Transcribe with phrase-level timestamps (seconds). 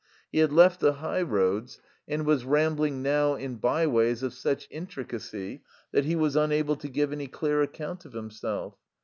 [0.31, 4.67] He had left the high roads and was rambling now in bye ways of such
[4.71, 8.79] intricacy that he was unable to give any clear account of himself.